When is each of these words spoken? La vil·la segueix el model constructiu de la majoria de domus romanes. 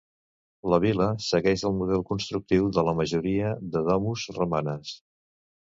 La 0.73 0.79
vil·la 0.85 1.09
segueix 1.25 1.65
el 1.69 1.77
model 1.81 2.03
constructiu 2.13 2.67
de 2.79 2.87
la 2.89 2.97
majoria 3.03 3.55
de 3.77 3.87
domus 3.93 4.29
romanes. 4.41 5.01